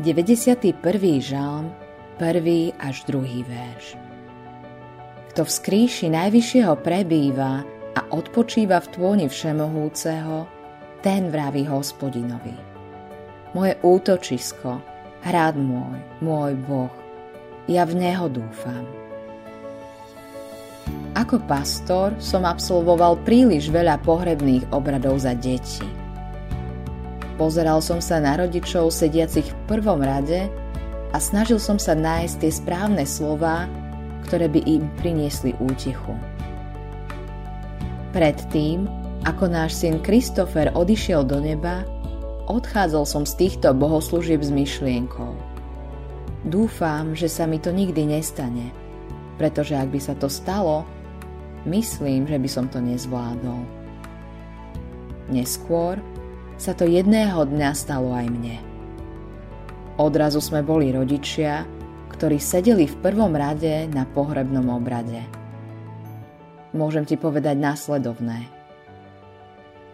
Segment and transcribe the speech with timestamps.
[0.00, 0.64] 91.
[1.20, 1.76] žalm,
[2.16, 2.72] 1.
[2.80, 3.44] až 2.
[3.44, 4.00] verš.
[5.28, 7.60] Kto v skríši Najvyššieho prebýva
[7.92, 10.48] a odpočíva v tôni Všemohúceho,
[11.04, 12.56] ten vraví hospodinovi.
[13.52, 14.80] Moje útočisko,
[15.20, 16.96] hrad môj, môj Boh,
[17.68, 18.88] ja v Neho dúfam.
[21.12, 25.99] Ako pastor som absolvoval príliš veľa pohrebných obradov za deti
[27.40, 30.44] Pozeral som sa na rodičov sediacich v prvom rade
[31.08, 33.64] a snažil som sa nájsť tie správne slova,
[34.28, 36.12] ktoré by im priniesli útechu.
[38.12, 38.84] Predtým,
[39.24, 41.80] ako náš syn Kristofer odišiel do neba,
[42.44, 45.32] odchádzal som z týchto bohoslúžieb s myšlienkou.
[46.44, 48.68] Dúfam, že sa mi to nikdy nestane,
[49.40, 50.84] pretože ak by sa to stalo,
[51.64, 53.64] myslím, že by som to nezvládol.
[55.32, 55.96] Neskôr,
[56.60, 58.60] sa to jedného dňa stalo aj mne.
[59.96, 61.64] Odrazu sme boli rodičia,
[62.12, 65.24] ktorí sedeli v prvom rade na pohrebnom obrade.
[66.76, 68.44] Môžem ti povedať následovné.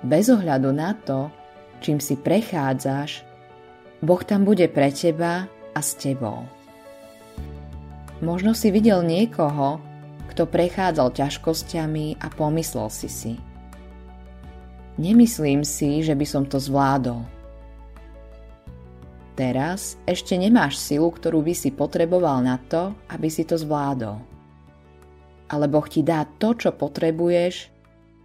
[0.00, 1.28] Bez ohľadu na to,
[1.84, 3.28] čím si prechádzaš,
[4.00, 5.44] Boh tam bude pre teba
[5.76, 6.48] a s tebou.
[8.24, 9.84] Možno si videl niekoho,
[10.32, 13.34] kto prechádzal ťažkosťami a pomyslel si si–
[14.94, 17.26] Nemyslím si, že by som to zvládol.
[19.34, 24.22] Teraz ešte nemáš silu, ktorú by si potreboval na to, aby si to zvládol.
[25.50, 27.74] Ale Boh ti dá to, čo potrebuješ,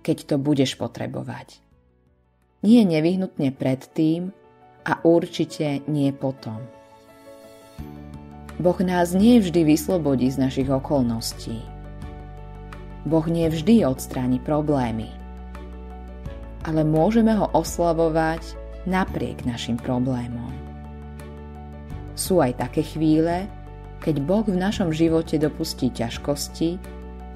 [0.05, 1.57] keď to budeš potrebovať.
[2.61, 4.29] Nie nevyhnutne predtým
[4.85, 6.61] a určite nie potom.
[8.61, 11.57] Boh nás nie vždy vyslobodí z našich okolností.
[13.09, 15.18] Boh nie vždy odstráni problémy
[16.69, 18.53] ale môžeme ho oslavovať
[18.85, 20.53] napriek našim problémom.
[22.13, 23.49] Sú aj také chvíle,
[24.05, 26.77] keď Boh v našom živote dopustí ťažkosti,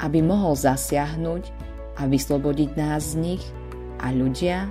[0.05, 1.49] aby mohol zasiahnuť
[1.97, 3.43] a vyslobodiť nás z nich
[4.05, 4.69] a ľudia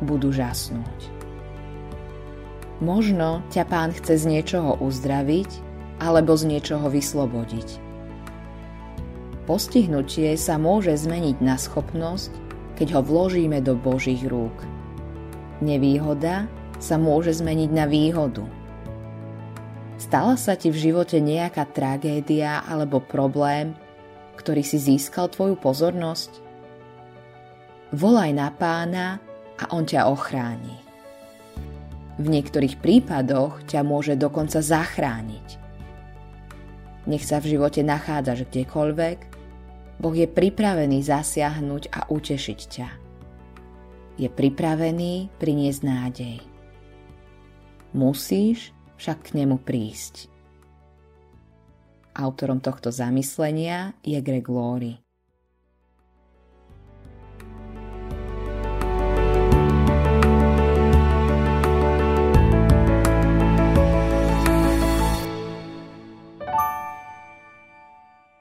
[0.00, 0.98] budú žasnúť.
[2.80, 5.50] Možno ťa pán chce z niečoho uzdraviť
[6.00, 7.68] alebo z niečoho vyslobodiť.
[9.44, 12.49] Postihnutie sa môže zmeniť na schopnosť
[12.80, 14.64] keď ho vložíme do Božích rúk.
[15.60, 16.48] Nevýhoda
[16.80, 18.48] sa môže zmeniť na výhodu.
[20.00, 23.76] Stala sa ti v živote nejaká tragédia alebo problém,
[24.40, 26.40] ktorý si získal tvoju pozornosť?
[27.92, 29.20] Volaj na pána
[29.60, 30.80] a on ťa ochráni.
[32.16, 35.60] V niektorých prípadoch ťa môže dokonca zachrániť.
[37.04, 39.39] Nech sa v živote nachádzaš kdekoľvek,
[40.00, 42.88] Boh je pripravený zasiahnuť a utešiť ťa.
[44.16, 46.40] Je pripravený priniesť nádej.
[47.92, 50.32] Musíš však k nemu prísť.
[52.16, 55.04] Autorom tohto zamyslenia je Greg Laurie.